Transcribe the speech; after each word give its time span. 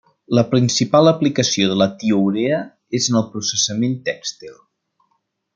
La 0.37 0.43
principal 0.53 1.09
aplicació 1.11 1.67
de 1.73 1.77
la 1.83 1.87
tiourea 2.03 2.63
és 3.01 3.11
en 3.13 3.21
el 3.23 3.29
processament 3.37 3.97
tèxtil. 4.11 4.61